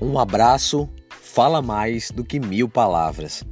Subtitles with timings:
[0.00, 3.44] Um abraço fala mais do que mil palavras.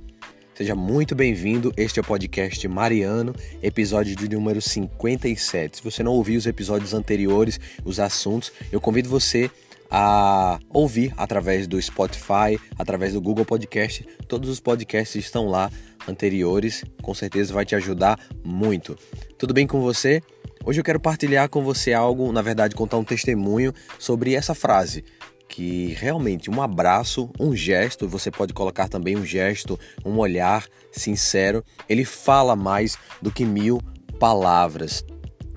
[0.55, 1.73] Seja muito bem-vindo.
[1.77, 5.79] Este é o podcast Mariano, episódio de número 57.
[5.79, 9.51] Se você não ouviu os episódios anteriores, os assuntos, eu convido você
[9.89, 14.05] a ouvir através do Spotify, através do Google Podcast.
[14.27, 15.71] Todos os podcasts estão lá
[16.09, 18.99] anteriores, com certeza vai te ajudar muito.
[19.39, 20.21] Tudo bem com você?
[20.65, 25.05] Hoje eu quero partilhar com você algo, na verdade, contar um testemunho sobre essa frase
[25.53, 31.63] que realmente um abraço, um gesto, você pode colocar também um gesto, um olhar sincero,
[31.87, 33.79] ele fala mais do que mil
[34.19, 35.05] palavras.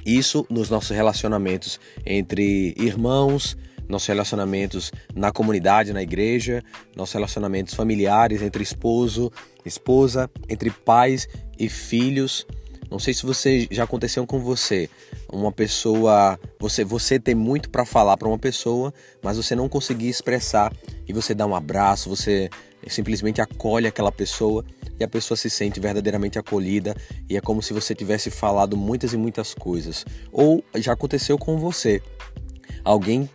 [0.06, 6.62] Isso nos nossos relacionamentos entre irmãos, nossos relacionamentos na comunidade, na igreja,
[6.94, 9.32] nossos relacionamentos familiares entre esposo,
[9.66, 11.26] esposa, entre pais
[11.58, 12.46] e filhos.
[12.90, 14.90] Não sei se você já aconteceu com você,
[15.32, 20.08] uma pessoa, você você tem muito para falar para uma pessoa, mas você não conseguir
[20.08, 20.72] expressar
[21.08, 22.50] e você dá um abraço, você
[22.88, 24.64] simplesmente acolhe aquela pessoa
[25.00, 26.96] e a pessoa se sente verdadeiramente acolhida
[27.30, 30.06] e é como se você tivesse falado muitas e muitas coisas.
[30.32, 32.02] Ou já aconteceu com você.
[32.84, 33.30] Alguém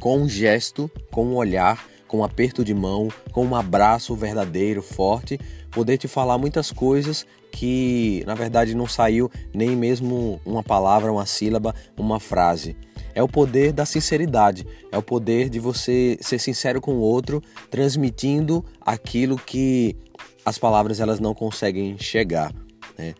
[0.00, 4.82] com um gesto, com um olhar, com um aperto de mão, com um abraço verdadeiro,
[4.82, 5.38] forte,
[5.70, 11.26] poder te falar muitas coisas que na verdade não saiu nem mesmo uma palavra, uma
[11.26, 12.76] sílaba, uma frase.
[13.14, 17.42] É o poder da sinceridade, é o poder de você ser sincero com o outro,
[17.70, 19.96] transmitindo aquilo que
[20.44, 22.52] as palavras elas não conseguem chegar.
[22.96, 23.14] Né?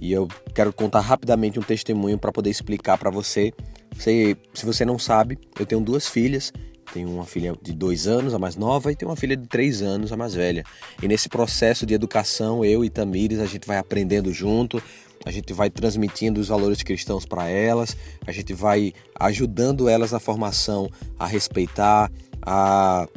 [0.00, 3.52] E eu quero contar rapidamente um testemunho para poder explicar para você.
[3.94, 4.36] você.
[4.52, 6.52] Se você não sabe, eu tenho duas filhas
[6.94, 9.82] tenho uma filha de dois anos, a mais nova, e tenho uma filha de três
[9.82, 10.64] anos, a mais velha.
[11.02, 14.80] E nesse processo de educação, eu e Tamires, a gente vai aprendendo junto,
[15.26, 20.20] a gente vai transmitindo os valores cristãos para elas, a gente vai ajudando elas na
[20.20, 23.08] formação a respeitar, a,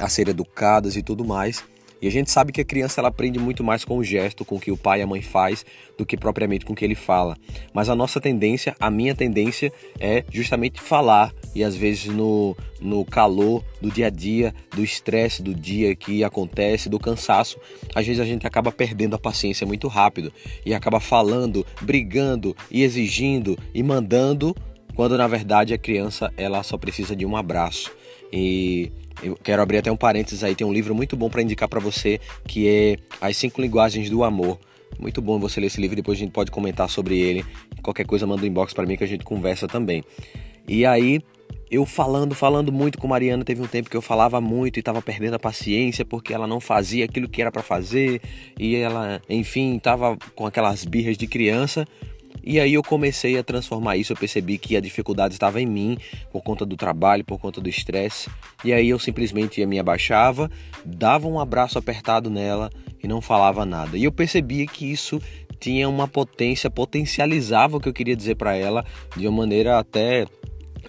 [0.00, 1.62] a ser educadas e tudo mais.
[2.02, 4.56] E a gente sabe que a criança ela aprende muito mais com o gesto, com
[4.56, 5.64] o que o pai e a mãe faz,
[5.96, 7.36] do que propriamente com o que ele fala.
[7.72, 13.04] Mas a nossa tendência, a minha tendência é justamente falar e às vezes no, no
[13.04, 17.56] calor do dia a dia, do estresse do dia que acontece, do cansaço,
[17.94, 20.32] às vezes a gente acaba perdendo a paciência muito rápido
[20.66, 24.56] e acaba falando, brigando e exigindo e mandando,
[24.96, 27.92] quando na verdade a criança ela só precisa de um abraço.
[28.32, 28.90] E
[29.22, 31.78] eu quero abrir até um parênteses aí, tem um livro muito bom para indicar para
[31.78, 34.58] você que é As Cinco Linguagens do Amor.
[34.98, 37.44] Muito bom você ler esse livro, depois a gente pode comentar sobre ele.
[37.82, 40.04] Qualquer coisa manda um inbox para mim que a gente conversa também.
[40.66, 41.20] E aí,
[41.70, 45.00] eu falando, falando muito com Mariana, teve um tempo que eu falava muito e estava
[45.00, 48.20] perdendo a paciência porque ela não fazia aquilo que era para fazer
[48.58, 51.86] e ela, enfim, estava com aquelas birras de criança.
[52.44, 55.96] E aí eu comecei a transformar isso, eu percebi que a dificuldade estava em mim
[56.30, 58.30] por conta do trabalho, por conta do estresse.
[58.64, 60.50] E aí eu simplesmente me abaixava,
[60.84, 62.70] dava um abraço apertado nela
[63.02, 63.96] e não falava nada.
[63.96, 65.20] E eu percebia que isso
[65.60, 68.84] tinha uma potência, potencializava o que eu queria dizer para ela
[69.16, 70.26] de uma maneira até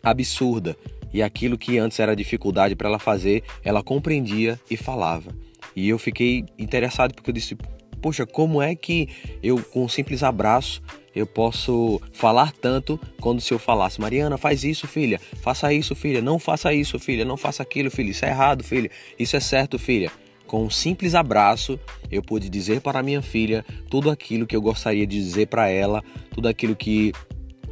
[0.02, 0.76] absurda.
[1.14, 5.32] E aquilo que antes era dificuldade para ela fazer, ela compreendia e falava.
[5.76, 7.56] E eu fiquei interessado porque eu disse:
[8.04, 9.08] Poxa, como é que
[9.42, 10.82] eu, com um simples abraço,
[11.16, 16.22] eu posso falar tanto quando se eu falasse, Mariana, faz isso, filha, faça isso, filha,
[16.22, 19.80] não faça isso, filha, não faça aquilo, filha, isso é errado, filha, isso é certo,
[19.80, 20.12] filha.
[20.46, 21.80] Com um simples abraço,
[22.12, 26.04] eu pude dizer para minha filha tudo aquilo que eu gostaria de dizer para ela,
[26.32, 27.14] tudo aquilo que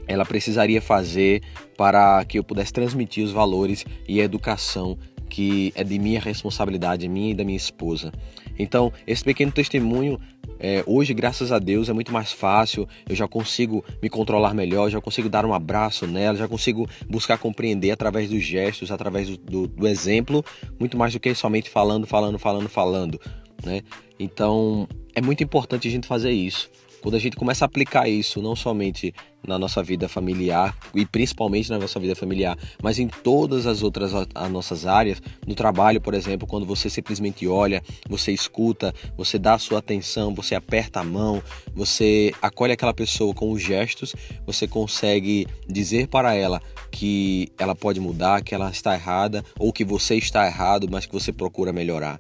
[0.08, 1.42] ela precisaria fazer
[1.76, 4.98] para que eu pudesse transmitir os valores e a educação
[5.32, 8.12] que é de minha responsabilidade, minha e da minha esposa.
[8.58, 10.20] Então, esse pequeno testemunho,
[10.60, 12.88] é, hoje, graças a Deus, é muito mais fácil.
[13.10, 17.38] Eu já consigo me controlar melhor, já consigo dar um abraço nela, já consigo buscar
[17.38, 20.44] compreender através dos gestos, através do, do, do exemplo,
[20.80, 23.20] muito mais do que somente falando, falando, falando, falando.
[23.64, 23.82] Né?
[24.20, 26.70] Então, é muito importante a gente fazer isso.
[27.02, 29.14] Quando a gente começa a aplicar isso, não somente
[29.46, 34.12] na nossa vida familiar e principalmente na nossa vida familiar, mas em todas as outras
[34.36, 39.56] as nossas áreas, no trabalho, por exemplo, quando você simplesmente olha, você escuta, você dá
[39.56, 41.42] a sua atenção, você aperta a mão,
[41.74, 44.16] você acolhe aquela pessoa com os gestos,
[44.46, 46.62] você consegue dizer para ela
[46.92, 51.14] que ela pode mudar, que ela está errada ou que você está errado, mas que
[51.14, 52.20] você procura melhorar.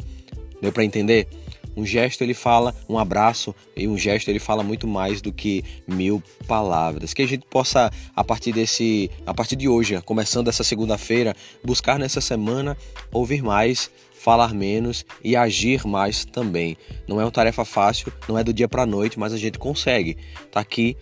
[0.62, 1.28] Deu para entender?
[1.75, 5.63] Um gesto ele fala, um abraço e um gesto ele fala muito mais do que
[5.88, 7.13] mil palavras.
[7.13, 11.97] Que a gente possa a partir desse, a partir de hoje, começando essa segunda-feira, buscar
[11.97, 12.77] nessa semana
[13.12, 16.77] ouvir mais, falar menos e agir mais também.
[17.07, 20.18] Não é uma tarefa fácil, não é do dia para noite, mas a gente consegue.
[20.51, 20.95] Tá aqui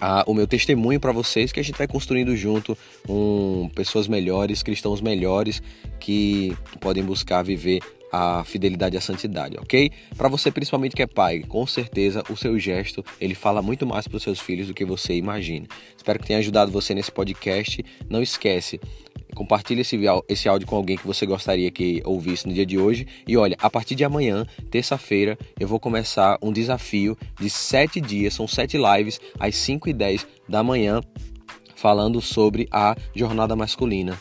[0.00, 2.76] a, o meu testemunho para vocês que a gente vai construindo junto
[3.08, 5.62] um, pessoas melhores, cristãos melhores
[5.98, 7.80] que podem buscar viver
[8.16, 9.90] a fidelidade à santidade, ok?
[10.16, 14.08] Para você principalmente que é pai, com certeza o seu gesto ele fala muito mais
[14.08, 15.66] para os seus filhos do que você imagina.
[15.96, 17.84] Espero que tenha ajudado você nesse podcast.
[18.08, 18.80] Não esquece,
[19.34, 19.98] compartilhe esse,
[20.28, 23.06] esse áudio com alguém que você gostaria que ouvisse no dia de hoje.
[23.26, 28.34] E olha, a partir de amanhã, terça-feira, eu vou começar um desafio de sete dias,
[28.34, 31.00] são sete lives às 5 e 10 da manhã,
[31.74, 34.18] falando sobre a jornada masculina.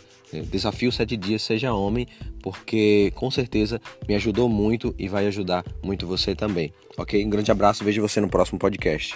[0.50, 2.08] Desafio sete dias, seja homem,
[2.42, 6.74] porque com certeza me ajudou muito e vai ajudar muito você também.
[6.98, 7.24] Ok?
[7.26, 9.16] Um grande abraço, vejo você no próximo podcast.